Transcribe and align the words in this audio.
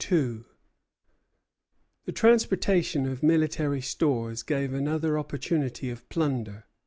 The 0.09 0.43
transportation 2.11 3.05
of 3.05 3.21
military 3.21 3.81
stores 3.81 4.41
gave 4.41 4.73
another 4.73 5.19
opportunity 5.19 5.91
of 5.91 6.09
plunder. 6.09 6.65